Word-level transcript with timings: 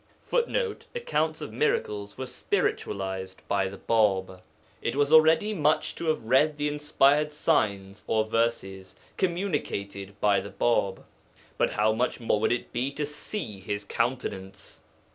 [Footnote: 0.25 0.87
Accounts 0.95 1.41
of 1.41 1.53
miracles 1.53 2.17
were 2.17 2.25
spiritualized 2.25 3.43
by 3.47 3.67
the 3.67 3.77
Bāb.] 3.77 4.41
It 4.81 4.95
was 4.95 5.13
already 5.13 5.53
much 5.53 5.93
to 5.93 6.07
have 6.07 6.23
read 6.25 6.57
the 6.57 6.67
inspired 6.67 7.31
"signs," 7.31 8.03
or 8.07 8.25
verses, 8.25 8.95
communicated 9.15 10.19
by 10.19 10.39
the 10.39 10.49
Bāb, 10.49 11.03
but 11.59 11.73
how 11.73 11.93
much 11.93 12.19
more 12.19 12.39
would 12.39 12.51
it 12.51 12.73
be 12.73 12.91
to 12.93 13.05
see 13.05 13.59
his 13.59 13.85
Countenance! 13.85 14.81